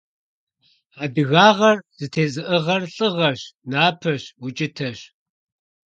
[1.03, 4.99] Адыгагъэр зэтезыӀыгъэр лӀыгъэщ, напэщ, укӀытэщ.